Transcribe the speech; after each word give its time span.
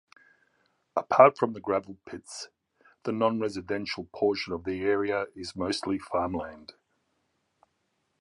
Apart 0.95 1.37
from 1.37 1.53
the 1.53 1.59
gravel 1.59 1.99
pits, 2.07 2.49
the 3.03 3.11
non-residential 3.11 4.05
portion 4.11 4.51
of 4.51 4.63
the 4.63 4.81
area 4.81 5.27
is 5.35 5.55
mostly 5.55 5.99
farmland. 5.99 6.73